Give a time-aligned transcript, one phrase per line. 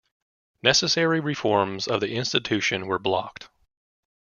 [0.63, 3.49] Necessary reforms of the institution were blocked.